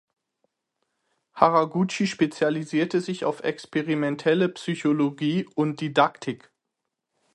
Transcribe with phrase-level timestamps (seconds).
[1.35, 6.51] Haraguchi spezialisierte sich auf Experimentelle Psychologie und Didaktik.